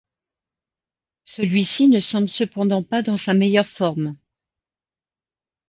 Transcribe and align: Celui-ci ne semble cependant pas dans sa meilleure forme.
Celui-ci 1.25 1.87
ne 1.87 1.99
semble 1.99 2.27
cependant 2.27 2.81
pas 2.81 3.03
dans 3.03 3.17
sa 3.17 3.35
meilleure 3.35 3.67
forme. 3.67 4.17